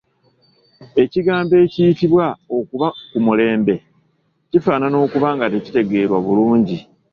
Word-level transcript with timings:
Ekigambo 1.03 1.53
ekiyitibwa 1.65 2.25
“okuba 2.57 2.87
ku 3.09 3.17
mulembe” 3.25 3.75
kifaanana 4.49 4.97
okuba 5.05 5.27
nga 5.35 5.45
tekitegeerwa 5.53 6.17
bulungi! 6.25 6.77